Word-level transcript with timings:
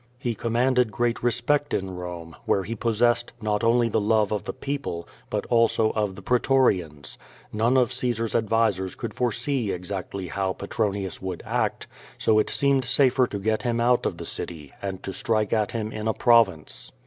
He 0.17 0.33
commanded 0.33 0.91
great 0.91 1.21
respect 1.21 1.75
in 1.75 1.95
Bome, 1.95 2.35
where 2.45 2.63
he 2.63 2.73
possessed 2.73 3.33
not 3.39 3.63
only 3.63 3.87
the 3.87 4.01
lovu 4.01 4.33
of 4.33 4.45
the 4.45 4.51
people, 4.51 5.07
but 5.29 5.45
also 5.45 5.91
of 5.91 6.15
the 6.15 6.23
pretorians. 6.23 7.19
None 7.53 7.77
of 7.77 7.93
Caesar's 7.93 8.33
ad 8.35 8.49
visors 8.49 8.95
could 8.95 9.13
foresee 9.13 9.71
exactly 9.71 10.29
how 10.29 10.53
Petronius 10.53 11.21
would 11.21 11.43
act, 11.45 11.85
so 12.17 12.39
it 12.39 12.47
scerjjed 12.47 12.83
safer 12.85 13.27
to 13.27 13.37
get 13.37 13.61
him 13.61 13.79
out 13.79 14.07
of 14.07 14.17
the 14.17 14.25
citj', 14.25 14.71
and 14.81 15.03
to 15.03 15.13
strike 15.13 15.53
at 15.53 15.69
him 15.71 15.91
in 15.91 16.07
a 16.07 16.15
province. 16.15 16.91